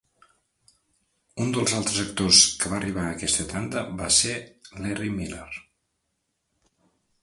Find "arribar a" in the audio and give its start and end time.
2.79-3.13